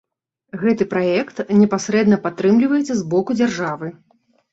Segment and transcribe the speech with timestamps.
[0.61, 3.93] Гэты праект непасрэдна падтрымліваецца з боку дзяржавы.